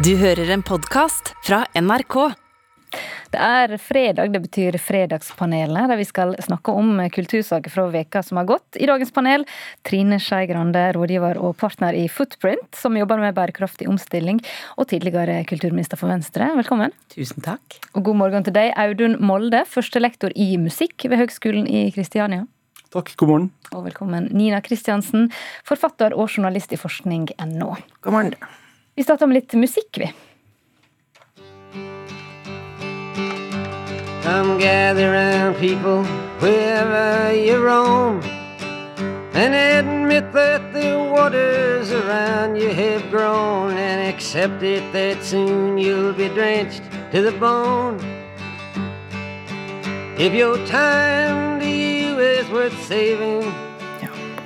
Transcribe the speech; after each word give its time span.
Du 0.00 0.14
hører 0.16 0.48
en 0.48 0.62
podkast 0.64 1.34
fra 1.44 1.58
NRK. 1.76 2.14
Det 3.34 3.40
er 3.44 3.72
fredag, 3.76 4.30
det 4.32 4.40
betyr 4.46 4.78
Fredagspanelet, 4.80 5.90
der 5.90 5.98
vi 6.00 6.06
skal 6.08 6.32
snakke 6.40 6.72
om 6.72 7.02
kultursaker 7.12 7.68
fra 7.74 7.84
veka 7.92 8.22
som 8.24 8.40
har 8.40 8.46
gått. 8.48 8.78
I 8.80 8.88
dagens 8.88 9.12
panel 9.12 9.44
Trine 9.84 10.16
Skei 10.24 10.46
Grande, 10.48 10.86
rådgiver 10.96 11.36
og 11.44 11.58
partner 11.60 11.98
i 11.98 12.06
Footprint, 12.08 12.78
som 12.80 12.96
jobber 12.96 13.20
med 13.20 13.36
bærekraftig 13.36 13.90
omstilling, 13.92 14.40
og 14.80 14.88
tidligere 14.88 15.42
kulturminister 15.50 16.00
for 16.00 16.08
Venstre. 16.08 16.48
Velkommen. 16.56 16.96
Tusen 17.12 17.44
takk. 17.44 17.76
Og 17.92 18.08
god 18.08 18.20
morgen 18.22 18.48
til 18.48 18.56
deg, 18.56 18.72
Audun 18.80 19.18
Molde, 19.20 19.66
førstelektor 19.68 20.32
i 20.32 20.54
musikk 20.62 21.10
ved 21.12 21.20
Høgskolen 21.26 21.68
i 21.68 21.84
Kristiania. 21.92 22.46
Takk, 22.88 23.12
god 23.20 23.34
morgen. 23.34 23.52
Og 23.76 23.84
velkommen 23.90 24.32
Nina 24.32 24.64
Kristiansen, 24.64 25.28
forfatter 25.68 26.16
og 26.16 26.32
journalist 26.32 26.72
i 26.72 26.80
forskning.no. 26.80 27.74
God 28.00 28.16
morgen. 28.16 28.34
Vi 29.00 29.04
starter 29.04 29.26
med 29.26 29.34
litt 29.34 29.54
musikk, 29.56 29.96
vi. 29.96 30.12
Come 34.22 34.58
gather 34.58 35.12
round, 35.12 35.56
people, 35.56 36.04
wherever 36.40 37.32
you 37.32 37.56
roam, 37.64 38.20
and 39.32 39.54
admit 39.54 40.30
that 40.34 40.74
the 40.74 40.98
waters 41.16 41.90
around 41.90 42.56
you 42.56 42.68
have 42.68 43.10
grown, 43.10 43.72
and 43.72 44.06
accept 44.06 44.62
it 44.62 44.84
that 44.92 45.24
soon 45.24 45.78
you'll 45.78 46.12
be 46.12 46.28
drenched 46.28 46.82
to 47.10 47.22
the 47.22 47.32
bone. 47.40 47.96
If 50.18 50.34
your 50.34 50.58
time 50.66 51.58
to 51.60 51.66
you 51.66 52.18
is 52.18 52.46
worth 52.50 52.76
saving, 52.84 53.50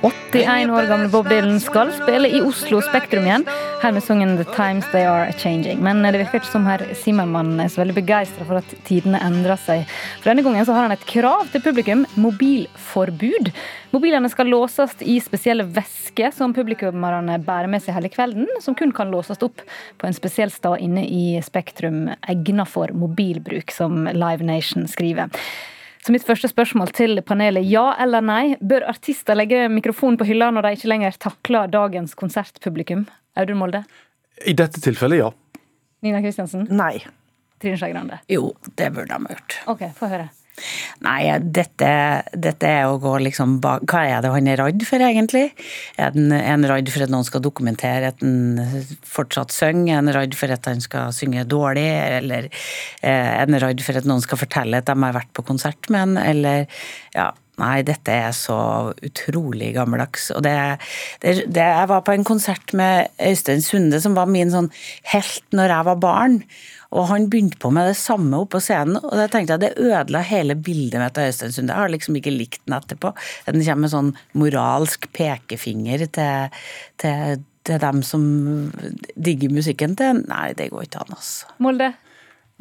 81 0.05 0.69
år 0.69 0.85
gamle 0.89 1.07
Bob 1.09 1.25
Dylan 1.29 1.55
skal 1.63 1.89
spille 1.95 2.29
i 2.29 2.41
Oslo 2.45 2.77
Spektrum 2.85 3.25
igjen, 3.25 3.45
her 3.81 3.93
med 3.95 4.03
sangen 4.05 4.35
'The 4.37 4.45
Times 4.53 4.85
They 4.91 5.01
Are 5.09 5.31
Changing'. 5.31 5.81
Men 5.81 6.03
det 6.03 6.19
virker 6.19 6.41
ikke 6.41 6.51
som 6.51 6.67
herr 6.69 6.83
Zimmermann 6.99 7.57
er 7.63 7.71
så 7.73 7.81
veldig 7.81 7.95
begeistra 7.97 8.45
for 8.45 8.59
at 8.61 8.75
tidene 8.85 9.17
endrer 9.25 9.57
seg. 9.57 9.89
For 10.19 10.29
denne 10.29 10.45
gangen 10.45 10.67
så 10.67 10.77
har 10.77 10.85
han 10.85 10.93
et 10.93 11.07
krav 11.09 11.49
til 11.49 11.63
publikum 11.65 12.05
mobilforbud. 12.21 13.49
Mobilene 13.95 14.29
skal 14.29 14.51
låses 14.53 14.93
i 15.01 15.17
spesielle 15.23 15.65
vesker 15.65 16.35
som 16.35 16.53
publikummerne 16.53 17.39
bærer 17.41 17.71
med 17.71 17.81
seg 17.81 17.97
hele 17.97 18.13
kvelden, 18.13 18.45
som 18.61 18.77
kun 18.77 18.93
kan 18.93 19.09
låses 19.09 19.41
opp 19.41 19.63
på 19.97 20.05
en 20.05 20.17
spesiell 20.17 20.53
stad 20.53 20.85
inne 20.85 21.07
i 21.07 21.39
Spektrum, 21.41 22.11
egnet 22.29 22.69
for 22.69 22.93
mobilbruk, 22.93 23.73
som 23.73 24.05
Live 24.05 24.45
Nation 24.45 24.85
skriver. 24.85 25.33
Så 26.05 26.13
mitt 26.13 26.21
første 26.21 26.45
spørsmål 26.45 26.91
til 26.93 27.17
panelet, 27.25 27.65
ja 27.65 27.95
eller 28.03 28.21
nei? 28.21 28.53
Bør 28.61 28.83
artister 28.91 29.33
legge 29.33 29.63
mikrofonen 29.73 30.19
på 30.21 30.27
hylla 30.29 30.51
når 30.53 30.67
de 30.67 30.71
ikke 30.77 30.89
lenger 30.91 31.15
takler 31.17 31.71
dagens 31.73 32.13
konsertpublikum? 32.19 33.07
Audun 33.33 33.57
Molde? 33.57 33.81
I 34.45 34.53
dette 34.53 34.83
tilfellet, 34.85 35.23
ja. 35.23 35.31
Nina 36.05 36.21
Kristiansen? 36.21 36.67
Nei. 36.69 36.99
Trine 37.57 37.79
Skei 37.81 37.89
Grande? 37.95 38.19
Jo, 38.29 38.51
det 38.77 38.91
burde 38.93 39.09
de 39.09 39.17
ha 39.17 39.33
gjort. 39.33 39.57
Ok, 39.73 39.81
få 39.97 40.11
høre. 40.11 40.27
Nei, 41.03 41.27
dette, 41.39 41.89
dette 42.31 42.69
er 42.69 42.87
å 42.87 42.99
gå 43.01 43.17
liksom 43.25 43.57
bak 43.63 43.83
Hva 43.91 44.05
er 44.07 44.23
det 44.23 44.31
han 44.31 44.47
er 44.47 44.61
redd 44.61 44.85
for, 44.87 45.03
egentlig? 45.03 45.49
Er 45.99 46.15
han, 46.15 46.67
redd 46.69 46.91
for 46.93 47.05
at 47.05 47.11
noen 47.11 47.27
skal 47.27 47.43
dokumentere 47.43 48.13
at 48.13 48.23
han 48.23 48.59
fortsatt 49.05 49.53
synger? 49.55 49.91
Er 49.93 49.99
han 49.99 50.13
redd 50.15 50.37
for 50.39 50.55
at 50.55 50.69
han 50.71 50.83
skal 50.83 51.11
synge 51.15 51.43
dårlig? 51.51 51.87
Eller 52.19 52.49
er 53.03 53.41
han 53.43 53.59
redd 53.61 53.83
for 53.83 53.99
at 53.99 54.07
noen 54.07 54.23
skal 54.23 54.39
fortelle 54.41 54.79
at 54.79 54.87
de 54.87 54.95
har 55.03 55.17
vært 55.17 55.33
på 55.35 55.45
konsert 55.47 55.91
med 55.91 56.07
han? 56.07 56.21
Eller 56.23 56.69
Ja. 57.15 57.31
Nei, 57.61 57.79
dette 57.87 58.11
er 58.11 58.33
så 58.35 58.57
utrolig 59.05 59.71
gammeldags. 59.77 60.27
Og 60.35 60.43
det, 60.43 60.55
det, 61.23 61.35
det, 61.47 61.63
Jeg 61.63 61.89
var 61.91 62.03
på 62.03 62.15
en 62.15 62.27
konsert 62.27 62.73
med 62.75 63.11
Øystein 63.21 63.63
Sunde, 63.63 64.01
som 64.03 64.17
var 64.17 64.27
min 64.31 64.51
sånn 64.51 64.67
helt 65.13 65.55
når 65.55 65.71
jeg 65.71 65.87
var 65.89 66.01
barn. 66.03 66.39
Og 66.95 67.07
han 67.09 67.29
begynte 67.31 67.59
på 67.59 67.71
med 67.75 67.89
det 67.89 67.97
samme 67.99 68.43
oppå 68.43 68.59
scenen, 68.63 68.99
og 69.01 69.15
da 69.19 69.27
tenkte 69.31 69.55
jeg 69.55 69.63
det 69.63 69.87
ødela 69.87 70.21
hele 70.23 70.55
bildet 70.55 71.01
mitt 71.01 71.19
av 71.19 71.31
Øystein 71.31 71.55
Sunde. 71.55 71.73
Jeg 71.73 71.85
har 71.87 71.95
liksom 71.95 72.19
ikke 72.19 72.35
likt 72.35 72.61
den 72.65 72.77
etterpå. 72.77 73.11
Den 73.47 73.63
kommer 73.63 73.85
med 73.87 73.95
sånn 73.95 74.13
moralsk 74.35 75.09
pekefinger 75.15 76.07
til, 76.15 76.63
til, 77.01 77.43
til 77.67 77.83
dem 77.87 78.03
som 78.03 78.25
digger 79.15 79.55
musikken 79.55 79.95
til. 79.99 80.25
Nei, 80.27 80.49
det 80.59 80.73
går 80.73 80.89
ikke 80.89 81.05
an, 81.05 81.15
altså. 81.17 81.55
Molde? 81.63 81.93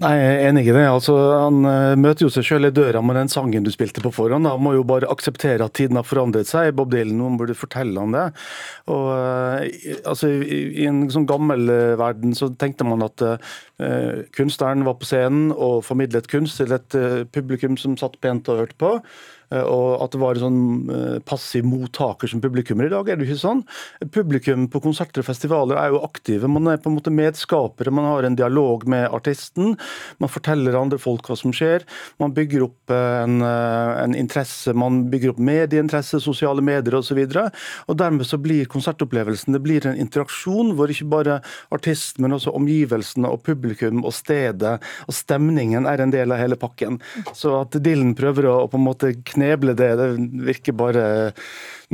Nei, 0.03 0.11
Jeg 0.19 0.31
er 0.35 0.49
enig 0.49 0.65
i 0.67 0.73
det. 0.75 0.83
Altså, 0.91 1.15
Han 1.45 1.61
uh, 1.63 1.95
møter 1.95 2.25
jo 2.25 2.31
seg 2.35 2.43
selv 2.49 2.67
i 2.67 2.75
døra 2.75 2.99
med 2.99 3.15
den 3.15 3.29
sangen 3.31 3.63
du 3.63 3.71
spilte 3.71 4.03
på 4.03 4.11
forhånd. 4.17 4.49
Han 4.51 4.63
må 4.67 4.73
jo 4.75 4.83
bare 4.83 5.07
akseptere 5.07 5.63
at 5.63 5.77
tiden 5.79 6.01
har 6.01 6.07
forandret 6.09 6.51
seg. 6.51 6.73
Bob 6.75 6.91
Dylan 6.91 7.15
noen 7.21 7.37
burde 7.39 7.55
fortelle 7.55 8.03
han 8.03 8.17
det. 8.17 8.25
Og 8.91 9.07
uh, 9.15 9.63
altså, 10.03 10.33
i, 10.43 10.83
en 10.89 11.05
sånn 11.15 11.29
gammel 11.31 11.71
uh, 11.71 11.95
verden 12.01 12.35
så 12.35 12.51
tenkte 12.59 12.87
man 12.89 13.07
at 13.07 13.23
kunstneren 14.35 14.85
var 14.87 14.95
på 15.01 15.07
scenen 15.09 15.49
og 15.51 15.81
formidlet 15.83 16.29
kunst 16.31 16.61
til 16.61 16.71
et 16.77 16.95
publikum 17.35 17.75
som 17.81 17.97
satt 17.99 18.15
pent 18.23 18.47
og 18.53 18.61
hørte 18.63 18.77
på. 18.79 18.93
Og 19.55 20.03
at 20.03 20.15
det 20.15 20.21
var 20.23 20.39
en 20.39 20.45
sånn 20.45 21.21
passiv 21.29 21.67
mottaker 21.69 22.31
som 22.31 22.43
publikummer. 22.43 22.89
I 22.89 22.95
dag 22.95 23.09
er 23.09 23.19
det 23.19 23.29
ikke 23.29 23.41
sånn. 23.43 23.63
Publikum 24.15 24.67
på 24.73 24.83
konserter 24.85 25.23
og 25.23 25.29
festivaler 25.29 25.79
er 25.81 25.93
jo 25.95 26.03
aktive. 26.07 26.51
Man 26.51 26.71
er 26.71 26.81
på 26.83 26.91
en 26.91 26.97
måte 26.99 27.13
medskapere. 27.15 27.93
Man 27.95 28.09
har 28.09 28.27
en 28.27 28.39
dialog 28.39 28.87
med 28.91 29.07
artisten. 29.15 29.75
Man 30.23 30.33
forteller 30.33 30.79
andre 30.79 30.99
folk 31.03 31.29
hva 31.29 31.37
som 31.39 31.55
skjer. 31.55 31.87
Man 32.23 32.35
bygger 32.37 32.67
opp 32.69 32.95
en, 32.95 33.41
en 33.45 34.17
interesse, 34.19 34.75
man 34.77 35.05
bygger 35.13 35.35
opp 35.35 35.43
medieinteresse, 35.45 36.21
sosiale 36.25 36.65
medier 36.65 36.99
osv. 36.99 37.21
Og, 37.25 37.35
så 37.35 37.45
og 37.91 37.99
dermed 38.01 38.29
så 38.29 38.39
blir 38.41 38.69
konsertopplevelsen 38.71 39.55
det 39.55 39.63
blir 39.65 39.87
en 39.87 39.99
interaksjon 40.01 40.75
hvor 40.79 40.91
ikke 40.91 41.09
bare 41.11 41.39
artisten, 41.75 42.25
men 42.25 42.37
også 42.37 42.55
omgivelsene 42.57 43.31
og 43.31 43.43
publikum 43.47 44.03
og 44.05 44.15
stedet 44.17 44.77
og 45.07 45.15
stemningen 45.17 45.89
er 45.89 46.03
en 46.03 46.13
del 46.15 46.35
av 46.35 46.41
hele 46.41 46.59
pakken. 46.61 47.01
Så 47.37 47.55
at 47.61 47.79
Dylan 47.85 48.15
prøver 48.19 48.49
å 48.51 48.57
på 48.71 48.81
en 48.81 48.87
måte 48.87 49.13
kneble 49.35 49.75
det, 49.79 49.91
det 50.01 50.09
virker 50.47 50.77
bare 50.79 51.07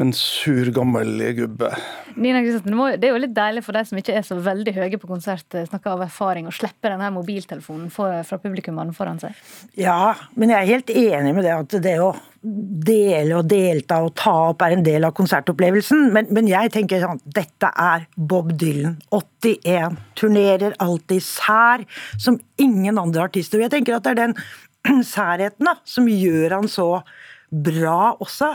en 0.00 0.12
sur, 0.16 0.70
gammel 0.72 1.18
gubbe. 1.36 1.68
Nina 2.14 2.40
Kristiansen, 2.40 3.00
Det 3.00 3.08
er 3.08 3.12
jo 3.12 3.20
litt 3.20 3.34
deilig 3.36 3.64
for 3.66 3.76
de 3.76 3.84
som 3.84 3.98
ikke 4.00 4.14
er 4.16 4.24
så 4.24 4.38
veldig 4.40 4.72
høye 4.76 5.00
på 5.00 5.10
konsert, 5.10 5.44
snakker 5.50 5.92
av 5.92 6.06
erfaring, 6.06 6.48
å 6.48 6.54
slippe 6.54 6.88
denne 6.88 7.10
mobiltelefonen 7.12 7.90
fra 7.92 8.40
publikummene 8.40 8.94
foran 8.96 9.20
seg? 9.20 9.36
Ja, 9.78 10.14
men 10.36 10.54
jeg 10.54 10.62
er 10.62 10.72
helt 10.74 10.94
enig 10.94 11.34
med 11.36 11.44
det 11.44 11.56
at 11.56 11.80
det 11.84 11.96
å 12.00 12.14
dele 12.40 13.36
og 13.36 13.48
delta 13.50 13.98
og 14.00 14.14
ta 14.16 14.32
opp 14.48 14.62
er 14.64 14.78
en 14.78 14.84
del 14.84 15.04
av 15.04 15.12
konsertopplevelsen. 15.16 16.08
Men, 16.14 16.30
men 16.32 16.48
jeg 16.48 16.72
tenker 16.72 17.02
sånn 17.02 17.20
dette 17.36 17.68
er 17.68 18.06
Bob 18.16 18.54
Dylan. 18.56 18.96
81. 19.12 19.98
Turnerer 20.16 20.76
alltid 20.80 21.24
sær 21.26 21.84
som 22.16 22.40
ingen 22.60 23.00
andre 23.00 23.28
artister. 23.28 23.60
Og 23.60 23.68
Jeg 23.68 23.74
tenker 23.76 23.98
at 23.98 24.08
det 24.08 24.14
er 24.14 24.22
den 24.22 24.36
særheten 25.14 25.68
da, 25.68 25.76
som 25.84 26.08
gjør 26.10 26.58
han 26.58 26.70
så 26.70 26.88
bra 27.50 28.14
også. 28.22 28.52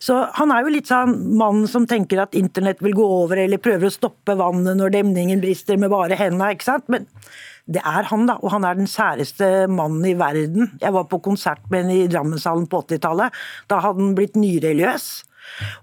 Så 0.00 0.16
han 0.38 0.52
er 0.54 0.64
jo 0.64 0.72
litt 0.72 0.88
sånn 0.88 1.14
mann 1.38 1.66
som 1.68 1.84
tenker 1.88 2.22
at 2.22 2.36
internett 2.38 2.80
vil 2.84 2.96
gå 2.96 3.04
over, 3.04 3.40
eller 3.42 3.60
prøver 3.60 3.90
å 3.90 3.92
stoppe 3.92 4.38
vannet 4.38 4.78
når 4.78 4.94
demningen 4.96 5.42
brister 5.42 5.80
med 5.80 5.92
bare 5.92 6.16
hendene, 6.18 6.54
ikke 6.56 6.70
sant. 6.70 6.88
Men 6.92 7.06
det 7.68 7.82
er 7.84 8.08
han, 8.08 8.24
da. 8.30 8.38
Og 8.40 8.52
han 8.54 8.64
er 8.64 8.78
den 8.78 8.88
særeste 8.88 9.68
mannen 9.68 10.06
i 10.08 10.16
verden. 10.18 10.72
Jeg 10.80 10.94
var 10.96 11.08
på 11.10 11.20
konsert 11.24 11.64
med 11.68 11.84
henne 11.84 11.98
i 12.00 12.10
Drammenshallen 12.10 12.68
på 12.70 12.80
80-tallet. 12.86 13.36
Da 13.68 13.82
hadde 13.84 14.00
han 14.00 14.16
blitt 14.16 14.38
nyreligiøs. 14.40 15.08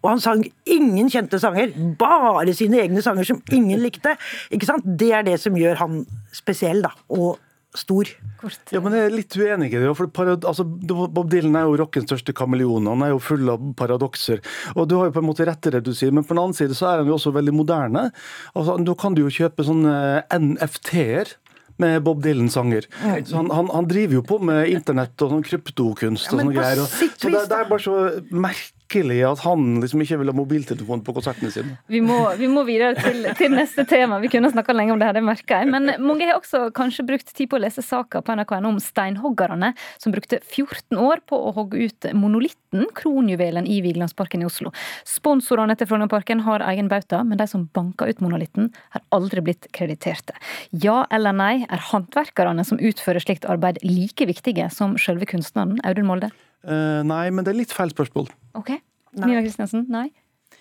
Og 0.03 0.11
han 0.11 0.22
sang 0.22 0.44
ingen 0.69 1.09
kjente 1.09 1.39
sanger, 1.41 1.73
bare 2.00 2.53
sine 2.57 2.81
egne 2.84 3.01
sanger 3.05 3.25
som 3.28 3.41
ingen 3.53 3.81
likte. 3.81 4.16
Ikke 4.53 4.69
sant? 4.69 4.85
Det 4.85 5.11
er 5.13 5.25
det 5.25 5.39
som 5.41 5.57
gjør 5.57 5.81
han 5.81 6.03
spesiell, 6.34 6.84
da. 6.85 6.94
Og 7.13 7.38
stor. 7.80 8.09
Kort, 8.41 8.59
Ja, 8.72 8.81
men 8.84 8.94
Jeg 8.94 9.06
er 9.06 9.16
litt 9.16 9.38
uenig 9.38 9.74
i 9.74 9.80
det. 9.80 9.96
for 9.96 10.08
parad, 10.08 10.46
altså, 10.46 10.63
Bob 10.66 11.30
Dylan 11.30 11.56
er 11.56 11.66
jo 11.68 11.78
rockens 11.78 12.09
største 12.09 12.34
kameleon. 12.34 12.88
Han 12.88 13.02
er 13.03 13.13
jo 13.13 13.19
full 13.19 13.50
av 13.50 13.59
paradokser. 13.75 14.41
Og 14.75 14.88
Du 14.88 14.97
har 14.97 15.06
jo 15.06 15.12
på 15.12 15.24
en 15.24 15.30
måte 15.30 15.46
rett 15.46 15.68
i 15.68 15.72
det 15.72 15.84
du 15.84 15.94
sier, 15.94 16.12
men 16.12 16.24
på 16.24 16.35
den 16.35 16.44
annen 16.44 16.53
side 16.53 16.75
så 16.75 16.91
er 16.91 16.97
han 17.00 17.08
jo 17.08 17.16
også 17.16 17.34
veldig 17.34 17.53
moderne. 17.53 18.12
Altså, 18.56 18.84
Da 18.84 18.94
kan 18.94 19.14
du 19.14 19.22
jo 19.22 19.34
kjøpe 19.34 19.64
sånne 19.64 20.24
NFT-er 20.31 21.35
med 21.78 22.03
Bob 22.03 22.23
Dylan-sanger. 22.23 22.88
Så 23.26 23.35
han, 23.35 23.49
han, 23.52 23.67
han, 23.73 23.88
driver 23.88 24.20
jo 24.20 24.23
på 24.23 24.40
med 24.40 24.70
internett 24.72 25.20
og 25.22 25.34
sånn 25.34 25.44
kryptokunst 25.44 26.32
og 26.32 26.40
sånne 26.40 26.55
greier. 26.55 26.82
Og, 26.82 26.88
så 26.88 27.32
det, 27.32 27.44
det, 27.49 27.58
er 27.58 27.70
bare 27.70 27.84
så 27.84 27.97
merkelig 28.32 28.74
at 29.03 29.42
han 29.44 29.80
liksom 29.82 30.02
ikke 30.03 30.18
vil 30.22 30.30
ha 30.32 30.36
mobiltelefon 30.36 31.02
på 31.06 31.14
konsertene 31.18 31.52
sine. 31.52 31.76
Vi 31.92 32.02
må, 32.03 32.18
vi 32.40 32.47
må 32.52 32.64
videre 32.68 32.96
til, 32.97 33.26
til, 33.38 33.52
neste 33.56 33.86
tema. 33.90 34.20
Vi 34.24 34.30
kunne 34.32 34.52
snakka 34.52 34.76
lenge 34.76 34.94
om 34.94 35.02
det 35.02 35.09
her, 35.09 35.18
det 35.18 35.24
merker 35.26 35.62
jeg. 35.62 35.70
Men 35.74 35.92
mange 36.03 36.28
har 36.30 36.40
også 36.40 36.70
kanskje 36.76 37.06
brukt 37.08 37.32
tid 37.36 37.50
på 37.52 37.59
å 37.59 37.64
lese 37.64 37.84
saka 37.86 38.22
på 38.22 38.36
NRK.no 38.38 38.72
om 38.72 38.80
steinhoggerne 38.82 39.74
som 40.02 40.16
brukte 40.16 40.40
14 40.42 41.00
år 41.02 41.24
på 41.28 41.40
å 41.40 41.53
hogge 41.58 41.90
ut 41.90 42.09
monolitten, 42.16 42.88
kronjuvelen 42.96 43.68
i 43.68 43.82
Vigelandsparken 43.84 44.44
i 44.44 44.50
Oslo. 44.50 44.72
Sponsorene 45.08 45.76
til 45.80 45.90
Frognerparken 45.90 46.46
har 46.47 46.64
egen 46.72 46.90
bauta, 46.92 47.24
men 47.28 47.40
de 47.42 47.50
som 47.50 47.68
banka 47.76 48.08
ut 48.09 48.24
monolitten, 48.24 48.72
har 48.96 49.03
aldri 49.16 49.44
blitt 49.46 49.70
krediterte. 49.76 50.36
Ja 50.72 51.03
eller 51.14 51.36
nei, 51.36 51.53
er 51.68 51.86
håndverkerne 51.92 52.66
som 52.68 52.82
utfører 52.82 53.24
slikt 53.24 53.47
arbeid 53.50 53.82
like 53.86 54.28
viktige 54.30 54.70
som 54.74 54.97
selve 55.02 55.28
kunstneren? 55.30 55.80
Audun 55.88 56.09
Molde? 56.09 56.32
Uh, 56.66 57.03
nei, 57.06 57.30
men 57.30 57.46
det 57.46 57.53
er 57.53 57.62
litt 57.62 57.76
feil 57.76 57.94
spørsmål. 57.94 58.32
Ok. 58.55 58.69
Nina 59.11 59.41
Kristiansen? 59.41 59.85
Nei? 59.90 60.11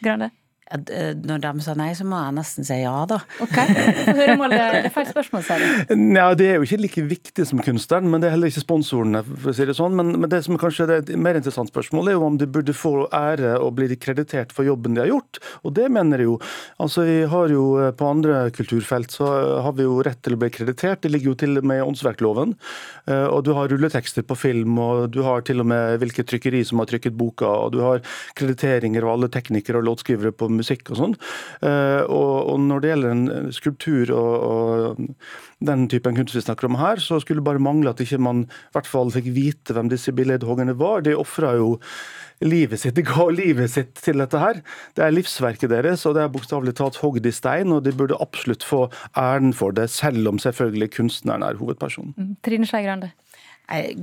Grande? 0.01 0.31
Eh, 0.73 1.13
når 1.21 1.43
de 1.45 1.51
sa 1.61 1.75
nei, 1.77 1.91
så 1.97 2.07
må 2.09 2.17
jeg 2.17 2.35
nesten 2.39 2.65
si 2.65 2.79
ja, 2.81 2.95
da. 3.09 3.19
Ok, 3.45 3.57
Få 4.07 4.15
høre 4.17 4.37
om 4.39 4.45
det 4.49 4.61
er 4.61 4.89
feil 4.95 5.09
spørsmål, 5.11 5.45
sier 5.45 5.61
du. 5.61 5.93
Ja, 6.17 6.31
Det 6.39 6.47
er 6.49 6.57
jo 6.57 6.65
ikke 6.65 6.81
like 6.81 7.05
viktig 7.11 7.47
som 7.51 7.61
kunstneren, 7.65 8.09
men 8.11 8.23
det 8.23 8.31
er 8.31 8.35
heller 8.37 8.49
ikke 8.49 8.65
sponsorene. 8.65 9.21
for 9.27 9.53
å 9.53 9.57
si 9.57 9.67
det 9.69 9.77
sånn. 9.77 9.97
Men, 9.99 10.15
men 10.23 10.33
det 10.33 10.41
som 10.47 10.57
kanskje 10.61 10.87
er 10.87 10.95
et 11.03 11.13
mer 11.21 11.37
interessant 11.37 11.69
spørsmål, 11.69 12.09
er 12.09 12.17
jo 12.17 12.25
om 12.31 12.39
de 12.41 12.49
burde 12.49 12.77
få 12.77 12.95
ære 13.13 13.59
og 13.61 13.75
bli 13.77 13.91
kreditert 14.01 14.55
for 14.57 14.65
jobben 14.65 14.97
de 14.97 15.05
har 15.05 15.13
gjort. 15.13 15.43
Og 15.69 15.77
det 15.77 15.91
mener 15.93 16.25
jeg 16.25 16.31
jo. 16.31 16.39
Altså, 16.81 17.05
vi 17.05 17.21
har 17.29 17.53
jo 17.53 17.67
eh, 17.83 17.93
På 17.95 18.09
andre 18.11 18.49
kulturfelt 18.55 19.13
så 19.15 19.29
har 19.63 19.77
vi 19.77 19.85
jo 19.85 20.01
rett 20.03 20.23
til 20.25 20.35
å 20.35 20.41
bli 20.41 20.49
kreditert. 20.51 21.03
Det 21.05 21.13
ligger 21.13 21.33
jo 21.33 21.37
til 21.45 21.61
og 21.61 21.69
med 21.69 21.83
i 21.83 21.85
åndsverkloven. 21.85 22.57
Eh, 23.11 23.27
og 23.29 23.45
du 23.45 23.53
har 23.59 23.69
rulletekster 23.69 24.25
på 24.27 24.39
film, 24.39 24.79
og 24.81 25.13
du 25.13 25.21
har 25.27 25.45
til 25.47 25.61
og 25.61 25.69
med 25.71 26.01
hvilket 26.01 26.33
trykkeri 26.33 26.65
som 26.67 26.81
har 26.81 26.89
trykket 26.91 27.17
boka, 27.21 27.53
og 27.67 27.77
du 27.77 27.83
har 27.85 28.03
krediteringer 28.39 29.05
av 29.05 29.15
alle 29.19 29.31
teknikere 29.33 29.83
og 29.83 29.89
låtskrivere 29.91 30.33
på 30.35 30.49
musikk 30.59 30.93
og 30.93 31.01
sånn. 31.01 31.17
Og, 31.65 32.35
og, 32.51 32.57
når 32.65 32.83
det 32.83 32.91
gjelder 32.91 33.15
en 33.15 33.53
skulptur 33.55 34.13
og, 34.15 34.35
og, 34.49 35.05
den 35.65 35.87
typen 35.89 36.17
kunst 36.19 36.37
vi 36.37 36.43
snakker 36.45 36.69
om 36.69 36.79
her, 36.81 37.01
så 37.01 37.21
skulle 37.23 37.41
det 37.41 37.49
bare 37.49 37.63
mangle 37.63 37.93
at 37.95 38.03
ikke 38.03 38.21
man 38.21 38.45
i 38.45 38.77
hvert 38.77 38.91
fall 38.91 39.13
fikk 39.15 39.31
vite 39.37 39.77
hvem 39.77 39.89
disse 39.93 40.13
billedhoggerne 40.17 40.77
var. 40.81 41.05
De 41.07 41.17
ofra 41.17 41.55
jo 41.59 41.79
livet 42.45 42.81
sitt, 42.81 42.97
de 42.97 43.05
ga 43.07 43.27
livet 43.33 43.71
sitt 43.73 43.95
til 44.03 44.21
dette 44.23 44.41
her. 44.41 44.61
Det 44.97 45.05
er 45.05 45.15
livsverket 45.15 45.73
deres, 45.73 46.05
og 46.09 46.17
det 46.17 46.25
er 46.25 46.33
bokstavelig 46.35 46.77
talt 46.79 46.99
hogd 47.03 47.27
i 47.27 47.35
stein, 47.35 47.73
og 47.73 47.85
de 47.87 47.95
burde 47.97 48.19
absolutt 48.21 48.67
få 48.67 48.87
æren 49.17 49.55
for 49.57 49.75
det, 49.77 49.89
selv 49.93 50.29
om 50.31 50.41
selvfølgelig 50.43 50.91
kunstneren 50.99 51.47
er 51.47 51.61
hovedpersonen. 51.61 52.15
Mm, 52.19 52.35
Trine 52.45 52.69
Skei 52.69 52.85
Grande. 52.87 53.13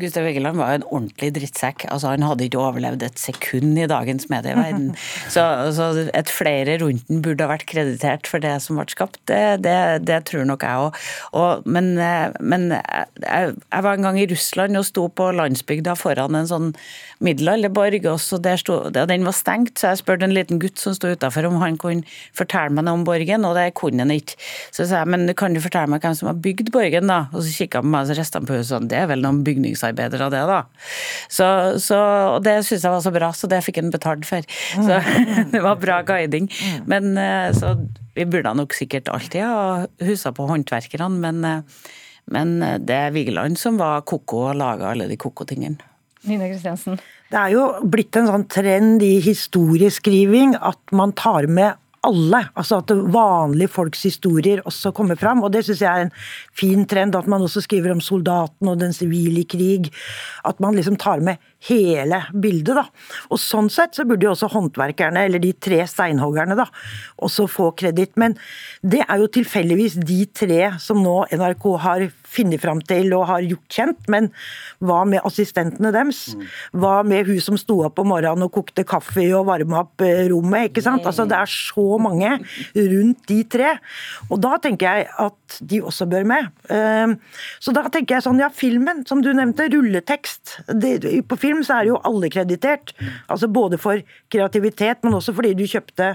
Gustav 0.02 0.26
Egeland 0.26 0.58
var 0.58 0.72
jo 0.72 0.80
en 0.80 0.86
ordentlig 0.90 1.30
drittsekk. 1.36 1.86
Altså, 1.94 2.10
han 2.16 2.26
hadde 2.26 2.48
ikke 2.48 2.60
overlevd 2.60 3.04
et 3.06 3.20
sekund 3.22 3.78
i 3.78 3.86
dagens 3.90 4.26
medieverden. 4.32 4.96
Så, 5.32 5.44
så 5.76 5.86
at 6.18 6.32
flere 6.34 6.80
rundt 6.82 7.06
den 7.08 7.22
burde 7.24 7.46
ha 7.46 7.52
vært 7.54 7.68
kreditert 7.70 8.28
for 8.28 8.42
det 8.44 8.56
som 8.64 8.80
ble 8.80 8.88
skapt, 8.92 9.20
det, 9.30 9.62
det, 9.64 9.76
det 10.08 10.18
tror 10.28 10.44
nok 10.50 10.66
jeg 10.66 10.90
òg. 11.38 11.64
Men, 11.70 11.94
men 12.42 12.66
jeg, 12.74 13.06
jeg, 13.22 13.84
var 13.86 13.94
en 13.94 14.08
gang 14.08 14.20
i 14.20 14.28
Russland 14.32 14.80
og 14.80 14.88
sto 14.88 15.06
på 15.14 15.30
landsbygda 15.38 15.96
foran 16.00 16.36
en 16.38 16.50
sånn 16.50 16.72
middelalderborg, 17.24 18.08
og 18.12 18.20
så 18.24 18.40
der 18.42 18.60
sto, 18.60 18.78
den 18.92 19.28
var 19.28 19.38
stengt, 19.38 19.76
så 19.80 19.92
jeg 19.92 20.02
spurte 20.02 20.28
en 20.28 20.36
liten 20.36 20.60
gutt 20.62 20.82
som 20.82 20.96
sto 20.98 21.14
utafor 21.14 21.48
om 21.48 21.60
han 21.62 21.78
kunne 21.82 22.08
fortelle 22.38 22.74
meg 22.74 22.88
noe 22.88 23.00
om 23.00 23.06
borgen, 23.08 23.46
og 23.48 23.56
det 23.60 23.70
kunne 23.78 24.04
han 24.04 24.14
ikke. 24.16 24.40
Så 24.74 24.84
jeg 24.84 24.92
sa 24.92 25.04
jeg 25.04 25.14
men 25.14 25.30
kan 25.38 25.56
du 25.56 25.62
fortelle 25.64 25.92
meg 25.94 26.04
hvem 26.04 26.18
som 26.18 26.32
har 26.32 26.42
bygd 26.44 26.74
borgen, 26.74 27.12
da? 27.12 27.24
Og 27.32 27.46
så 27.46 27.54
kikka 27.62 27.82
han 27.82 27.88
på 27.88 27.94
meg 27.96 28.06
og 28.06 28.12
så 28.12 28.20
rista 28.20 28.42
han 28.42 28.50
på 28.50 28.58
huset 28.58 28.74
sånn, 28.74 28.90
det 28.92 29.00
er 29.00 29.10
vel 29.12 29.24
noen 29.24 29.44
bygningsarbeider 29.52 30.26
av 30.26 30.34
det, 30.34 30.42
da. 30.50 30.60
Så, 31.28 31.48
så, 31.84 32.00
og 32.38 32.42
det 32.48 32.58
syns 32.68 32.86
jeg 32.88 32.96
var 32.96 33.04
så 33.06 33.14
bra, 33.16 33.32
så 33.36 33.50
det 33.52 33.62
fikk 33.66 33.82
han 33.82 33.94
betalt 33.94 34.28
for. 34.30 34.48
Så 34.74 35.00
det 35.54 35.64
var 35.64 35.82
bra 35.82 36.02
guiding. 36.08 36.50
Men 36.90 37.14
eh, 37.20 37.52
så 37.58 37.76
vi 38.16 38.28
burde 38.28 38.56
nok 38.58 38.76
sikkert 38.76 39.12
alltid 39.12 39.46
ha 39.46 39.86
husa 40.08 40.34
på 40.36 40.50
håndverkerne, 40.50 41.12
men, 41.22 41.46
eh, 41.48 41.88
men 42.32 42.58
det 42.88 42.98
er 42.98 43.16
Vigeland 43.16 43.60
som 43.60 43.80
var 43.82 44.06
koko 44.08 44.48
og 44.50 44.60
laga 44.62 44.92
alle 44.92 45.10
de 45.12 45.20
koko-tingene. 45.20 45.92
Nina 46.30 46.46
Kristiansen. 46.52 47.00
Det 47.32 47.40
er 47.40 47.54
jo 47.56 47.64
blitt 47.88 48.18
en 48.20 48.28
sånn 48.30 48.44
trend 48.52 49.04
i 49.06 49.16
historieskriving 49.24 50.54
at 50.60 50.94
man 50.96 51.16
tar 51.18 51.48
med 51.50 51.80
alle. 52.08 52.42
Altså 52.56 52.80
at 52.82 52.92
vanlige 53.14 53.72
folks 53.72 54.04
historier 54.04 54.62
også 54.66 54.92
kommer 54.96 55.16
fram. 55.16 55.44
Og 55.44 55.54
det 55.54 55.64
syns 55.66 55.82
jeg 55.82 55.92
er 55.92 56.08
en 56.08 56.14
fin 56.58 56.86
trend, 56.90 57.16
at 57.16 57.28
man 57.28 57.46
også 57.46 57.62
skriver 57.62 57.94
om 57.94 58.02
soldaten 58.02 58.68
og 58.72 58.80
den 58.82 58.94
sivile 58.94 59.44
krig. 59.44 59.92
At 60.46 60.60
man 60.60 60.76
liksom 60.76 60.98
tar 61.02 61.20
med 61.20 61.36
hele 61.70 62.24
bildet, 62.34 62.76
da. 62.78 62.86
Og 63.30 63.42
sånn 63.42 63.70
sett 63.74 63.98
så 63.98 64.06
burde 64.08 64.26
jo 64.26 64.34
også 64.34 64.50
håndverkerne, 64.54 65.26
eller 65.28 65.42
de 65.44 65.54
tre 65.54 65.84
steinhoggerne, 65.90 66.58
da, 66.58 66.68
også 67.22 67.48
få 67.52 67.72
kreditt. 67.78 68.16
Men 68.22 68.38
det 68.82 69.04
er 69.06 69.22
jo 69.22 69.30
tilfeldigvis 69.40 70.00
de 70.02 70.24
tre 70.34 70.74
som 70.82 71.02
nå 71.04 71.22
NRK 71.32 71.68
har 71.86 72.08
funnet 72.32 72.62
fram 72.64 72.80
til 72.88 73.12
og 73.18 73.28
har 73.30 73.46
gjort 73.46 73.76
kjent, 73.76 74.10
men 74.12 74.30
hva 74.80 75.02
med 75.08 75.26
assistentene 75.28 75.92
deres? 75.94 76.22
Hva 76.72 77.02
med 77.08 77.28
hun 77.28 77.42
som 77.44 77.60
sto 77.60 77.82
opp 77.86 78.00
om 78.02 78.12
morgenen 78.14 78.48
og 78.48 78.54
kokte 78.56 78.86
kaffe 78.88 79.26
og 79.36 79.50
varma 79.50 79.84
opp 79.84 80.06
eh, 80.06 80.26
rommet? 80.32 80.70
ikke 80.70 80.84
sant? 80.86 81.06
Altså 81.08 81.28
Det 81.30 81.38
er 81.38 81.52
så 81.52 82.00
mange 82.02 82.38
rundt 82.76 83.26
de 83.30 83.42
tre. 83.52 83.76
Og 84.30 84.40
da 84.44 84.56
tenker 84.64 85.02
jeg 85.02 85.10
at 85.22 85.60
de 85.68 85.82
også 85.84 86.08
bør 86.10 86.28
med. 86.32 86.48
Ehm, 86.72 87.18
så 87.60 87.74
da 87.76 87.84
tenker 87.92 88.18
jeg 88.18 88.26
sånn, 88.26 88.40
ja, 88.42 88.50
filmen, 88.54 89.04
som 89.10 89.24
du 89.24 89.32
nevnte, 89.36 89.68
rulletekst. 89.74 90.62
på 91.28 91.40
film 91.40 91.51
så 91.66 91.80
er 91.80 91.90
jo 91.90 92.00
alle 92.08 92.30
kreditert. 92.32 92.94
Altså 93.28 93.50
både 93.52 93.80
for 93.82 94.00
kreativitet, 94.32 95.04
men 95.04 95.18
også 95.18 95.36
fordi 95.36 95.54
du 95.58 95.66
kjøpte 95.68 96.14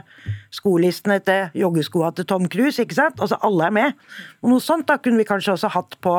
skolistene 0.54 1.18
til 1.24 1.60
joggeskoa 1.62 2.12
til 2.16 2.28
Tom 2.28 2.48
Cruise, 2.52 2.82
ikke 2.82 2.98
sant? 2.98 3.20
Altså 3.20 3.38
alle 3.46 3.68
er 3.68 3.76
med. 3.76 4.06
Og 4.42 4.54
noe 4.54 4.64
sånt 4.64 4.88
da 4.88 4.98
kunne 5.02 5.20
vi 5.20 5.28
kanskje 5.28 5.56
også 5.56 5.72
hatt 5.76 5.98
på 6.04 6.16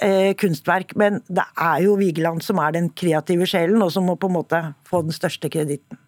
eh, 0.00 0.32
kunstverk, 0.40 0.96
men 1.00 1.20
det 1.28 1.44
er 1.60 1.84
jo 1.86 1.98
Vigeland 2.00 2.44
som 2.44 2.62
er 2.62 2.76
den 2.76 2.90
kreative 2.96 3.48
sjelen, 3.50 3.82
og 3.84 3.92
som 3.94 4.08
må 4.08 4.16
på 4.16 4.30
en 4.30 4.38
måte 4.40 4.62
få 4.88 5.04
den 5.06 5.14
største 5.14 5.52
kreditten. 5.52 6.00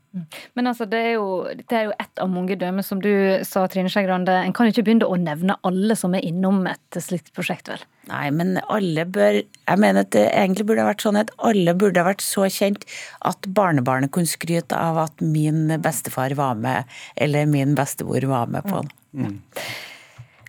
Men 0.58 0.70
altså, 0.70 0.86
det 0.90 1.00
er 1.00 1.12
jo, 1.16 1.26
det 1.60 1.76
er 1.78 1.88
jo 1.88 1.94
ett 2.02 2.22
av 2.22 2.30
mange 2.32 2.56
dømmer, 2.58 2.84
som 2.86 3.00
du 3.02 3.10
sa, 3.46 3.66
Trine 3.70 3.90
Skei 3.92 4.06
Grande. 4.06 4.32
En 4.32 4.54
kan 4.56 4.68
jo 4.68 4.74
ikke 4.74 4.86
begynne 4.88 5.08
å 5.08 5.18
nevne 5.20 5.58
alle 5.66 5.96
som 5.98 6.16
er 6.16 6.24
innom 6.26 6.62
et 6.70 7.00
slikt 7.02 7.32
prosjekt, 7.36 7.70
vel? 7.72 7.82
Nei, 8.06 8.28
men 8.30 8.54
alle 8.70 9.02
bør 9.10 9.40
Jeg 9.40 9.80
mener 9.82 10.04
at 10.04 10.12
det 10.14 10.28
egentlig 10.28 10.68
burde 10.68 10.84
ha 10.84 10.92
vært 10.92 11.02
sånn 11.02 11.18
at 11.18 11.32
alle 11.42 11.74
burde 11.74 11.98
ha 11.98 12.06
vært 12.06 12.22
så 12.22 12.46
kjent 12.52 12.86
at 13.26 13.48
barnebarnet 13.50 14.12
kunne 14.14 14.30
skryte 14.30 14.78
av 14.78 15.00
at 15.08 15.24
min 15.24 15.74
bestefar 15.82 16.36
var 16.38 16.54
med, 16.60 16.86
eller 17.18 17.50
min 17.50 17.74
bestemor 17.78 18.28
var 18.30 18.52
med 18.52 18.66
på 18.68 18.84
den. 18.84 18.94
Mm. 19.16 19.36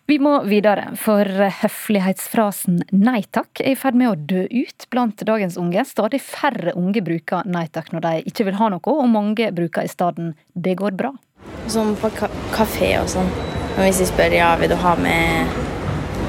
Vi 0.08 0.16
må 0.24 0.38
videre, 0.48 0.94
for 0.96 1.28
høflighetsfrasen 1.28 2.78
nei 2.96 3.26
takk 3.36 3.60
er 3.60 3.74
i 3.74 3.76
ferd 3.76 3.98
med 4.00 4.08
å 4.08 4.14
dø 4.16 4.46
ut 4.48 4.86
blant 4.88 5.20
dagens 5.28 5.58
unge. 5.60 5.84
Stadig 5.84 6.22
færre 6.24 6.72
unge 6.80 7.02
bruker 7.04 7.44
nei 7.52 7.66
takk 7.76 7.90
når 7.92 8.06
de 8.06 8.12
ikke 8.32 8.46
vil 8.48 8.56
ha 8.56 8.70
noe, 8.72 8.94
og 8.94 9.10
mange 9.12 9.50
bruker 9.52 9.84
i 9.84 9.92
stedet 9.92 10.30
det 10.56 10.78
går 10.80 10.96
bra. 10.96 11.12
Sånn 11.68 11.92
på 12.00 12.14
ka 12.16 12.30
kafé 12.54 12.94
og 13.02 13.10
sånn. 13.12 13.28
Hvis 13.82 14.00
de 14.00 14.08
spør 14.08 14.38
ja, 14.38 14.54
vil 14.62 14.72
du 14.72 14.78
ha 14.80 14.96
med 14.96 15.60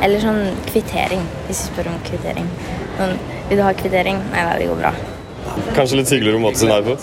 Eller 0.03 0.21
sånn 0.27 0.43
kvittering, 0.67 1.23
hvis 1.47 1.63
de 1.63 1.71
spør 1.71 1.93
om 1.93 2.03
kvittering. 2.11 2.51
Sånn, 2.99 3.15
vil 3.47 3.63
du 3.63 3.65
ha 3.67 3.71
kvittering? 3.79 4.19
Nei 4.35 4.43
da, 4.43 4.59
det 4.59 4.67
går 4.73 4.83
bra. 4.83 4.93
Kanskje 5.79 6.03
litt 6.03 6.17
hyggeligere 6.17 6.43
måte 6.43 6.59
å 6.59 6.65
si 6.65 6.75
nei 6.75 6.83
på? 6.83 6.99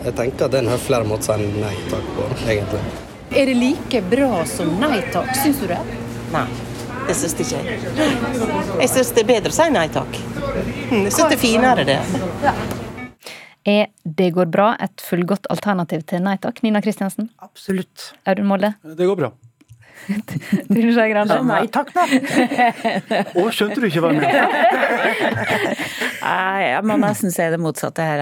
Jeg 0.00 0.16
tenker 0.16 0.48
at 0.48 0.56
det 0.56 0.62
er 0.62 0.64
en 0.64 0.74
høfligere 0.78 1.12
måte 1.12 1.28
å 1.28 1.36
si 1.36 1.52
nei 1.60 1.76
takk 1.92 2.12
på, 2.16 2.32
egentlig. 2.48 3.09
Er 3.30 3.46
det 3.46 3.54
like 3.54 4.02
bra 4.10 4.44
som 4.46 4.72
nei 4.80 4.98
takk, 5.14 5.30
syns 5.38 5.60
du 5.62 5.68
det? 5.70 5.78
Nei, 6.32 6.46
det 7.06 7.14
syns 7.14 7.36
ikke 7.38 7.60
jeg. 7.60 7.76
Jeg 8.80 8.90
syns 8.90 9.12
det 9.14 9.22
er 9.22 9.28
bedre 9.28 9.52
å 9.52 9.54
si 9.54 9.66
nei 9.70 9.84
takk. 9.94 10.18
Jeg 10.90 11.12
syns 11.14 11.20
det 11.20 11.36
er 11.36 11.42
finere, 11.42 11.84
det. 11.86 12.00
Ja. 12.42 12.54
Er 13.70 13.86
'det 14.02 14.30
går 14.34 14.50
bra' 14.50 14.74
et 14.80 15.04
fullgodt 15.04 15.46
alternativ 15.50 16.02
til 16.10 16.22
nei 16.26 16.36
takk? 16.42 16.62
Nina 16.62 16.80
Kristiansen? 16.80 17.30
Absolutt. 17.38 18.14
Audun 18.26 18.46
Molde? 18.50 18.74
Det 18.82 19.06
går 19.06 19.16
bra. 19.16 19.30
Trine 20.70 20.92
Skei 20.94 21.08
Grande? 21.12 21.38
Nei 21.48 21.64
takk, 21.72 21.92
da. 21.94 22.06
Å, 23.40 23.46
skjønte 23.54 23.80
du 23.80 23.88
ikke 23.90 24.04
hva 24.04 24.14
jeg 24.14 24.22
mente? 24.22 25.76
Jeg 26.20 26.84
må 26.84 26.98
nesten 27.00 27.32
si 27.32 27.44
det 27.48 27.56
motsatte 27.60 28.04
her, 28.04 28.20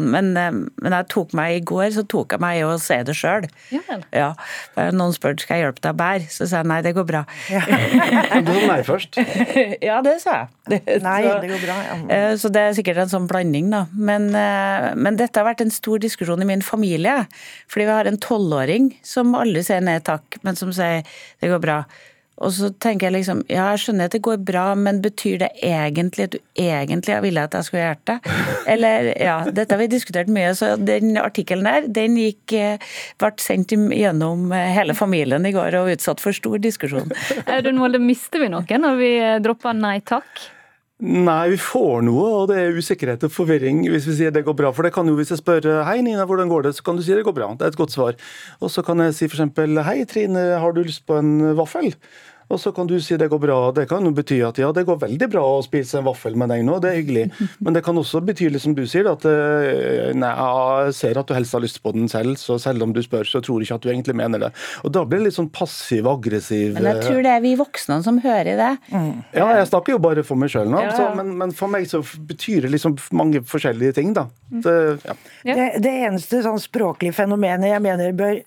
men, 0.00 0.28
eh, 0.38 0.52
men 0.54 0.94
jeg 0.94 1.08
tok 1.10 1.32
meg 1.36 1.56
i 1.56 1.64
går 1.66 1.88
så 1.96 2.04
tok 2.06 2.36
jeg 2.36 2.42
meg 2.42 2.60
i 2.60 2.62
å 2.62 2.76
se 2.80 3.00
det 3.06 3.16
sjøl. 3.18 3.48
Ja, 4.14 4.28
noen 4.94 5.14
spurte 5.16 5.42
skal 5.42 5.58
jeg 5.58 5.66
hjelpe 5.66 5.82
deg 5.82 5.90
å 5.90 5.98
bære, 5.98 6.28
så 6.30 6.46
sa 6.46 6.62
jeg 6.62 6.70
nei, 6.70 6.78
det 6.86 6.94
går 6.94 7.06
bra. 7.08 7.24
Ja. 7.50 7.64
du 7.66 8.52
sa 8.52 8.62
nei 8.70 8.78
først? 8.86 9.18
Ja, 9.82 9.98
det 10.06 10.20
sa 10.22 10.36
jeg. 10.44 10.78
Nei, 11.02 11.20
det 11.42 11.50
går 11.50 11.62
bra. 11.64 11.76
Ja. 11.88 11.96
Eh, 12.14 12.34
så 12.38 12.50
det 12.52 12.62
er 12.62 12.76
sikkert 12.76 13.02
en 13.02 13.10
sånn 13.10 13.26
blanding, 13.30 13.70
da. 13.72 13.84
Men, 13.92 14.28
eh, 14.38 14.92
men 14.94 15.18
dette 15.18 15.40
har 15.40 15.48
vært 15.48 15.64
en 15.64 15.74
stor 15.74 15.98
diskusjon 16.02 16.42
i 16.42 16.48
min 16.48 16.62
familie. 16.62 17.24
Fordi 17.72 17.88
vi 17.88 17.96
har 17.96 18.10
en 18.10 18.20
tolvåring 18.22 18.92
som 19.06 19.34
aldri 19.38 19.64
sier 19.66 19.82
nei 19.82 19.98
takk, 20.04 20.38
men 20.46 20.58
som 20.58 20.72
sier 20.74 21.02
det 21.40 21.52
går 21.52 21.62
bra. 21.62 21.82
Og 22.42 22.50
så 22.56 22.70
tenker 22.82 23.06
jeg 23.08 23.14
liksom, 23.18 23.42
ja, 23.52 23.68
jeg 23.74 23.82
skjønner 23.82 24.08
at 24.08 24.14
det 24.16 24.22
går 24.24 24.40
bra, 24.42 24.64
men 24.78 25.02
betyr 25.04 25.36
det 25.44 25.50
egentlig 25.62 26.26
at 26.26 26.34
du 26.34 26.38
egentlig 26.58 27.18
ville 27.22 27.44
at 27.44 27.54
jeg 27.54 27.68
skulle 27.68 27.84
hjerte 27.84 28.16
det? 28.16 28.36
Eller, 28.72 29.10
ja, 29.20 29.36
dette 29.46 29.76
har 29.76 29.82
vi 29.82 29.90
diskutert 29.92 30.32
mye, 30.32 30.54
så 30.58 30.72
den 30.80 31.14
artikkelen 31.20 31.68
der, 31.68 31.86
den 32.00 32.16
gikk, 32.18 32.56
eh, 32.56 32.96
ble 33.22 33.32
sendt 33.42 33.74
gjennom 33.74 34.48
eh, 34.56 34.72
hele 34.74 34.96
familien 34.98 35.46
i 35.46 35.54
går 35.54 35.76
og 35.82 35.92
utsatt 35.94 36.24
for 36.24 36.34
stor 36.34 36.58
diskusjon. 36.62 37.12
Audun 37.46 37.78
Molde, 37.82 38.02
mister 38.02 38.42
vi 38.42 38.50
noe 38.52 38.82
når 38.86 38.98
vi 38.98 39.12
eh, 39.20 39.38
dropper 39.44 39.76
nei 39.78 39.98
takk? 40.08 40.48
Nei, 41.02 41.48
vi 41.50 41.56
får 41.58 42.04
noe, 42.06 42.26
og 42.30 42.44
det 42.52 42.60
er 42.62 42.76
usikkerhet 42.78 43.24
og 43.26 43.32
forvirring 43.34 43.80
hvis 43.90 44.04
vi 44.06 44.12
sier 44.20 44.34
det 44.34 44.44
går 44.46 44.54
bra. 44.54 44.68
For 44.70 44.86
det 44.86 44.92
kan 44.94 45.08
jo, 45.10 45.16
hvis 45.18 45.32
jeg 45.34 45.40
spør 45.40 45.66
hei 45.88 45.96
Nina, 45.98 46.28
hvordan 46.30 46.50
går 46.52 46.68
det, 46.68 46.76
så 46.76 46.84
kan 46.86 46.98
du 46.98 47.02
si 47.02 47.10
det 47.10 47.24
går 47.26 47.34
bra. 47.34 47.48
Det 47.58 47.66
er 47.66 47.72
et 47.74 47.78
godt 47.80 47.94
svar. 47.94 48.14
Og 48.62 48.70
så 48.70 48.84
kan 48.86 49.02
jeg 49.02 49.16
si 49.18 49.26
f.eks. 49.26 49.42
hei 49.88 49.96
Trine, 50.06 50.44
har 50.62 50.76
du 50.76 50.84
lyst 50.86 51.02
på 51.10 51.18
en 51.18 51.56
vaffel? 51.58 51.90
Og 52.52 52.60
så 52.60 52.72
kan 52.76 52.86
du 52.90 52.98
si 53.00 53.16
det 53.16 53.30
går 53.32 53.40
bra. 53.40 53.58
Det 53.72 53.86
kan 53.88 54.04
jo 54.04 54.12
bety 54.12 54.38
at 54.44 54.58
ja, 54.60 54.68
det 54.76 54.84
går 54.88 54.98
veldig 55.06 55.28
bra 55.32 55.42
å 55.56 55.62
spise 55.64 55.98
en 56.00 56.04
vaffel 56.06 56.36
med 56.36 56.50
deg 56.52 56.64
nå, 56.66 56.78
det 56.84 56.90
er 56.92 56.98
hyggelig. 57.00 57.24
Men 57.64 57.76
det 57.78 57.82
kan 57.86 57.96
også 57.96 58.20
bety, 58.28 58.50
som 58.60 58.74
du 58.76 58.82
sier, 58.90 59.08
at 59.10 59.24
eh, 59.28 60.12
nei, 60.18 60.32
jeg 60.36 60.96
ser 60.98 61.20
at 61.22 61.28
du 61.30 61.34
helst 61.36 61.56
har 61.56 61.64
lyst 61.64 61.80
på 61.82 61.94
den 61.96 62.10
selv, 62.12 62.36
så 62.40 62.58
selv 62.60 62.84
om 62.84 62.92
du 62.92 63.00
spør, 63.04 63.24
så 63.28 63.40
tror 63.44 63.60
jeg 63.62 63.70
ikke 63.70 63.78
at 63.80 63.86
du 63.86 63.90
egentlig 63.94 64.16
mener 64.20 64.42
det. 64.46 64.52
Og 64.84 64.92
da 64.94 65.04
blir 65.08 65.22
det 65.22 65.30
litt 65.30 65.38
sånn 65.38 65.48
passiv-aggressiv 65.54 66.74
Men 66.76 66.88
jeg 66.90 67.02
tror 67.06 67.22
det 67.24 67.32
er 67.36 67.42
vi 67.44 67.54
voksne 67.60 68.00
som 68.04 68.18
hører 68.22 68.58
det. 68.60 68.70
Ja, 68.92 69.48
jeg 69.58 69.68
snakker 69.70 69.96
jo 69.96 70.02
bare 70.02 70.24
for 70.26 70.38
meg 70.40 70.52
sjøl 70.52 70.68
nå, 70.72 70.82
Ja, 70.82 70.92
så- 70.96 71.10
men, 71.16 71.34
men 71.38 71.52
for 71.56 71.68
meg 71.72 71.86
så 71.90 72.02
betyr 72.02 72.62
det 72.66 72.72
liksom 72.74 72.96
mange 73.12 73.42
forskjellige 73.46 73.94
ting, 73.98 74.12
da. 74.16 74.26
Det, 74.52 74.76
ja. 75.06 75.14
Det, 75.44 75.68
det 75.82 75.92
eneste 76.06 76.42
sånn 76.44 76.60
språklige 76.60 77.14
fenomenet 77.16 77.70
jeg 77.72 77.82
mener 77.84 78.12
bør 78.16 78.40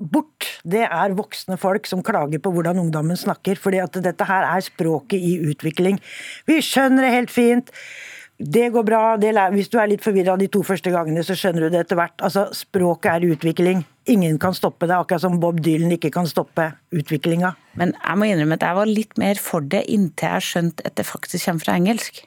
bort, 0.00 0.46
det 0.64 0.86
er 0.86 1.16
voksne 1.16 1.58
folk 1.60 1.88
som 1.88 2.04
klager 2.04 2.40
på 2.42 2.52
hvordan 2.54 2.80
ungdommen 2.80 3.16
snakker. 3.16 3.56
fordi 3.60 3.78
at 3.78 3.92
dette 3.92 4.24
her 4.24 4.46
er 4.56 4.60
språket 4.60 5.20
i 5.20 5.38
utvikling. 5.50 6.00
Vi 6.46 6.60
skjønner 6.64 7.04
det 7.04 7.12
helt 7.12 7.30
fint. 7.30 7.70
Det 8.40 8.70
går 8.72 8.84
bra. 8.88 9.16
Det 9.20 9.34
hvis 9.52 9.68
du 9.68 9.76
er 9.78 9.90
litt 9.90 10.04
forvirra 10.04 10.38
de 10.40 10.48
to 10.48 10.62
første 10.64 10.90
gangene, 10.90 11.20
så 11.22 11.36
skjønner 11.36 11.66
du 11.66 11.74
det 11.74 11.84
etter 11.84 11.98
hvert. 12.00 12.16
Altså, 12.24 12.48
Språket 12.56 13.12
er 13.12 13.28
utvikling. 13.34 13.84
Ingen 14.08 14.38
kan 14.40 14.56
stoppe 14.56 14.88
det, 14.88 14.96
akkurat 14.96 15.20
som 15.20 15.36
Bob 15.40 15.60
Dylan 15.60 15.92
ikke 15.92 16.10
kan 16.10 16.26
stoppe 16.26 16.70
utviklinga. 16.90 17.52
Men 17.76 17.92
jeg 17.92 18.16
må 18.16 18.30
innrømme 18.30 18.56
at 18.56 18.64
jeg 18.64 18.78
var 18.80 18.88
litt 18.88 19.20
mer 19.20 19.36
for 19.36 19.60
det 19.60 19.84
inntil 19.92 20.32
jeg 20.32 20.48
skjønte 20.48 20.86
at 20.88 20.96
det 20.96 21.06
faktisk 21.06 21.44
kommer 21.44 21.66
fra 21.66 21.76
engelsk. 21.76 22.24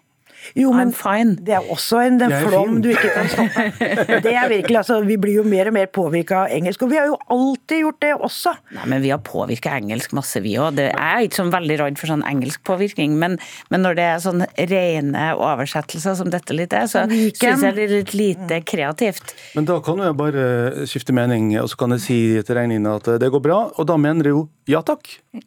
Jo, 0.58 0.72
men 0.76 0.92
I'm 0.92 0.96
fine. 0.96 1.36
Det 1.46 1.56
er 1.58 1.70
også 1.72 2.02
en, 2.04 2.20
en 2.22 2.32
er 2.32 2.46
flom 2.46 2.76
fin. 2.76 2.82
du 2.84 2.90
ikke 2.92 3.12
kan 3.14 3.30
stoppe. 3.32 3.66
Det 4.24 4.34
er 4.34 4.50
virkelig, 4.52 4.78
altså, 4.84 5.00
Vi 5.08 5.18
blir 5.20 5.40
jo 5.40 5.44
mer 5.48 5.70
og 5.72 5.76
mer 5.76 5.90
påvirka 5.94 6.44
av 6.44 6.54
engelsk, 6.56 6.86
og 6.86 6.92
vi 6.92 7.00
har 7.00 7.10
jo 7.10 7.18
alltid 7.34 7.84
gjort 7.84 8.00
det 8.04 8.12
også. 8.30 8.54
Nei, 8.78 8.88
men 8.94 9.04
vi 9.04 9.12
har 9.14 9.22
påvirka 9.24 9.74
engelsk 9.78 10.16
masse, 10.18 10.42
vi 10.44 10.56
òg. 10.62 10.80
Jeg 10.84 10.94
er 10.94 11.28
ikke 11.28 11.42
sånn 11.42 11.54
veldig 11.54 11.80
redd 11.82 12.02
for 12.02 12.12
sånn 12.14 12.26
engelsk 12.30 12.64
påvirkning, 12.68 13.18
men, 13.20 13.38
men 13.74 13.86
når 13.86 14.00
det 14.00 14.08
er 14.10 14.24
sånn 14.24 14.46
rene 14.74 15.28
oversettelser 15.38 16.18
som 16.20 16.32
dette 16.34 16.56
litt 16.56 16.76
er, 16.76 16.90
så 16.92 17.06
syns 17.10 17.42
jeg 17.42 17.78
det 17.78 17.88
er 17.88 17.96
litt 17.98 18.16
lite 18.18 18.62
kreativt. 18.68 19.36
Men 19.58 19.70
da 19.70 19.80
kan 19.84 20.02
jeg 20.04 20.18
bare 20.20 20.88
skifte 20.90 21.16
mening, 21.16 21.54
og 21.62 21.72
så 21.72 21.80
kan 21.80 21.96
jeg 21.96 22.06
si 22.06 22.20
til 22.44 22.60
Regnine 22.60 22.98
at 23.00 23.16
det 23.22 23.32
går 23.34 23.44
bra, 23.44 23.62
og 23.74 23.90
da 23.90 23.98
mener 24.00 24.30
jeg 24.30 24.38
jo 24.38 24.48
ja 24.70 24.80
takk. 24.86 25.10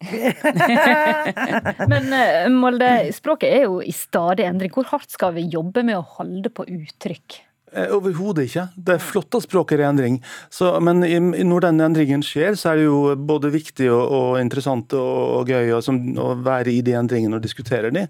Men 1.91 2.12
eh, 2.12 2.49
Molde, 2.53 2.88
språket 3.17 3.49
er 3.49 3.62
jo 3.65 3.79
i 3.81 3.93
stadig 3.97 4.45
endring. 4.45 4.73
Hvor 4.75 4.86
hardt 4.93 5.12
skal 5.12 5.35
vi 5.37 5.49
jobbe 5.52 5.85
med 5.87 5.99
å 5.99 6.07
holde 6.19 6.52
på 6.52 6.66
uttrykk? 6.66 7.43
Eh, 7.75 7.90
Overhodet 7.93 8.47
ikke. 8.47 8.66
Det 8.78 8.95
er 8.95 9.02
flott 9.02 9.35
at 9.37 9.45
språket 9.45 9.76
er 9.76 9.85
i 9.85 9.88
endring. 9.88 10.21
Så, 10.55 10.71
men 10.85 11.02
når 11.02 11.66
den 11.66 11.83
endringen 11.88 12.23
skjer, 12.25 12.55
så 12.59 12.73
er 12.73 12.81
det 12.81 12.87
jo 12.87 13.00
både 13.28 13.50
viktig 13.55 13.88
og, 13.90 14.05
og 14.07 14.38
interessant 14.40 14.95
og, 14.97 15.40
og 15.40 15.50
gøy 15.50 15.75
og, 15.76 15.83
som, 15.85 15.99
å 16.23 16.31
være 16.47 16.73
i 16.73 16.85
de 16.87 16.95
endringene 16.97 17.40
og 17.40 17.45
diskutere 17.45 17.93
de. 17.95 18.07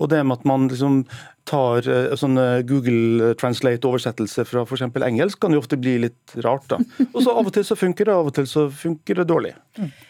Og 0.00 0.10
det 0.12 0.24
med 0.26 0.40
at 0.40 0.48
man 0.48 0.68
liksom 0.72 1.04
tar 1.46 1.86
eh, 1.90 2.14
sånn 2.18 2.38
eh, 2.40 2.62
Google 2.66 3.32
Translate-oversettelse 3.40 4.44
fra 4.48 4.64
f.eks. 4.66 4.84
engelsk, 5.06 5.38
kan 5.42 5.54
jo 5.54 5.62
ofte 5.62 5.78
bli 5.80 5.96
litt 6.06 6.36
rart. 6.44 6.66
da. 6.72 6.80
Og 7.12 7.22
så 7.22 7.34
Av 7.36 7.46
og 7.46 7.52
til 7.54 7.66
så 7.66 7.76
funker 7.78 8.08
det, 8.08 8.14
av 8.14 8.30
og 8.30 8.34
til 8.36 8.48
så 8.50 8.66
funker 8.72 9.20
det 9.20 9.28
dårlig. 9.30 9.54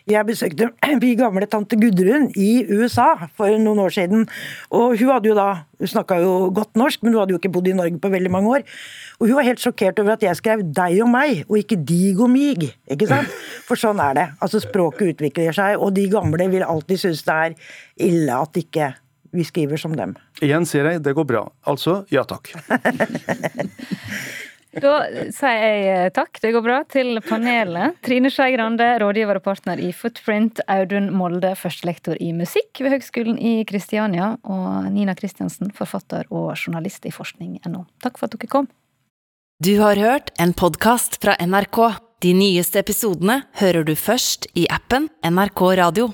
Jeg 0.06 0.26
besøkte 0.28 0.70
vi 1.02 1.14
gamle 1.18 1.48
tante 1.50 1.78
Gudrun 1.80 2.30
i 2.38 2.64
USA 2.70 3.28
for 3.36 3.52
noen 3.60 3.82
år 3.84 3.94
siden. 3.96 4.26
Og 4.70 4.96
hun 4.96 5.12
hadde 5.12 5.32
jo 5.32 5.38
da 5.38 5.48
Hun 5.76 5.90
snakka 5.92 6.16
jo 6.22 6.48
godt 6.56 6.72
norsk, 6.80 7.02
men 7.04 7.12
hun 7.12 7.20
hadde 7.20 7.34
jo 7.34 7.36
ikke 7.36 7.50
bodd 7.52 7.66
i 7.68 7.74
Norge 7.76 7.98
på 8.00 8.08
veldig 8.08 8.30
mange 8.32 8.48
år. 8.48 8.62
Og 9.20 9.26
hun 9.26 9.36
var 9.36 9.44
helt 9.44 9.60
sjokkert 9.60 9.98
over 10.00 10.14
at 10.14 10.22
jeg 10.24 10.38
skrev 10.38 10.62
'deg 10.64 11.02
og 11.04 11.10
meg', 11.12 11.44
og 11.50 11.58
ikke 11.58 11.76
'dig 11.76 12.16
og 12.16 12.30
mig'. 12.32 12.72
Ikke 12.88 13.06
sant? 13.10 13.28
For 13.68 13.76
sånn 13.76 14.00
er 14.00 14.14
det. 14.16 14.26
Altså 14.40 14.56
Språket 14.64 15.12
utvikler 15.12 15.52
seg, 15.52 15.76
og 15.76 15.92
de 15.92 16.08
gamle 16.08 16.48
vil 16.48 16.64
alltid 16.64 16.96
synes 16.96 17.22
det 17.28 17.34
er 17.34 17.52
ille 18.08 18.32
at 18.32 18.56
ikke 18.56 18.94
vi 19.36 19.46
skriver 19.46 19.80
som 19.80 19.94
dem. 19.96 20.16
Igjen 20.42 20.66
sier 20.68 20.88
jeg 20.90 21.04
det 21.04 21.14
går 21.16 21.28
bra. 21.28 21.46
Altså 21.68 22.02
ja 22.12 22.26
takk. 22.28 22.52
Da 24.76 24.96
sier 25.32 25.56
jeg 25.56 25.84
eh, 25.88 26.08
takk, 26.12 26.36
det 26.42 26.50
går 26.52 26.64
bra, 26.64 26.80
til 26.90 27.16
panelet. 27.24 27.96
Trine 28.04 28.28
Skei 28.32 28.52
Grande, 28.52 28.84
rådgiver 29.00 29.38
og 29.40 29.44
partner 29.46 29.80
i 29.80 29.88
Footprint. 29.96 30.60
Audun 30.68 31.08
Molde, 31.16 31.54
førstelektor 31.56 32.20
i 32.20 32.32
musikk 32.36 32.82
ved 32.84 32.92
Høgskolen 32.92 33.38
i 33.40 33.54
Kristiania. 33.68 34.34
Og 34.44 34.90
Nina 34.92 35.16
Kristiansen, 35.16 35.72
forfatter 35.76 36.28
og 36.28 36.52
journalist 36.58 37.08
i 37.08 37.14
forskning.no. 37.14 37.86
Takk 38.04 38.20
for 38.20 38.28
at 38.28 38.36
dere 38.36 38.52
kom. 38.52 38.68
Du 39.64 39.72
har 39.80 39.96
hørt 39.96 40.34
en 40.42 40.52
podkast 40.52 41.16
fra 41.22 41.38
NRK. 41.40 41.80
De 42.20 42.36
nyeste 42.36 42.80
episodene 42.84 43.42
hører 43.56 43.86
du 43.88 43.94
først 43.96 44.50
i 44.56 44.68
appen 44.72 45.08
NRK 45.24 45.62
Radio. 45.80 46.10